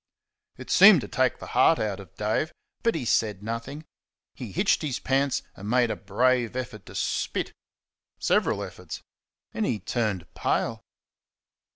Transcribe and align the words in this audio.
It 0.57 0.71
seemed 0.71 1.01
to 1.01 1.07
take 1.07 1.37
the 1.37 1.45
heart 1.53 1.77
out 1.77 1.99
of 1.99 2.15
Dave, 2.15 2.51
but 2.81 2.95
he 2.95 3.05
said 3.05 3.43
nothing. 3.43 3.85
He 4.33 4.51
hitched 4.51 4.81
his 4.81 4.97
pants 4.97 5.43
and 5.55 5.69
made 5.69 5.91
a 5.91 5.95
brave 5.95 6.55
effort 6.55 6.87
to 6.87 6.95
spit 6.95 7.53
several 8.17 8.63
efforts. 8.63 9.03
And 9.53 9.63
he 9.63 9.77
turned 9.79 10.25
pale. 10.33 10.81